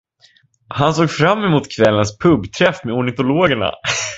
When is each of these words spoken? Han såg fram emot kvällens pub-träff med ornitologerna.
Han 0.69 0.93
såg 0.93 1.09
fram 1.09 1.43
emot 1.43 1.71
kvällens 1.75 2.17
pub-träff 2.17 2.83
med 2.83 2.93
ornitologerna. 2.93 3.71